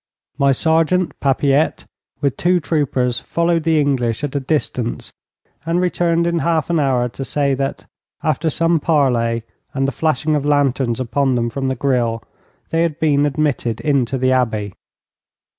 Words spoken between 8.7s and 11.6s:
parley, and the flashing of lanterns upon them